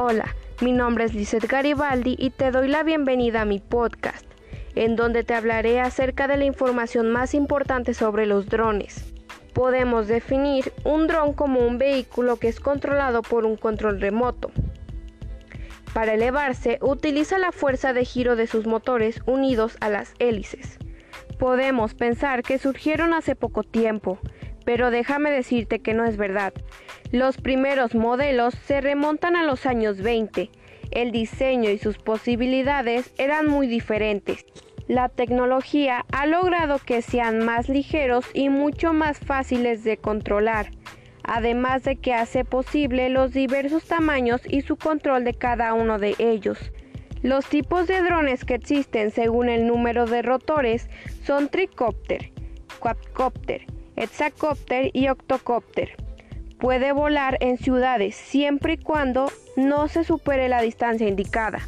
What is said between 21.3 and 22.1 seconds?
Podemos